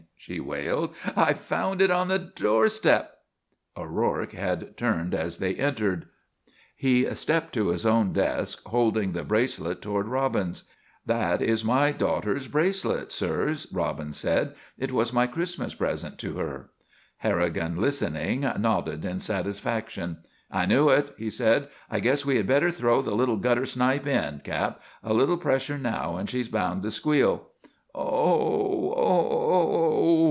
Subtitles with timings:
[0.17, 0.93] she wailed.
[1.15, 3.17] "I found it on the door step!"
[3.75, 6.05] O'Rourke had turned as they entered.
[6.75, 10.65] He stepped to his own desk, holding the bracelet toward Robbins.
[11.03, 14.53] "That is my daughter's bracelet, sir," Robbins said.
[14.77, 16.69] "It was my Christmas present to her."
[17.17, 20.19] Harrigan, listening, nodded in satisfaction.
[20.51, 21.67] "I knew it," he said.
[21.89, 25.79] "I guess we had better throw the little gutter snipe in, cap; a little pressure
[25.79, 27.47] now and she's bound to squeal."
[27.93, 27.97] "Oh,
[28.93, 30.11] oh, oh!"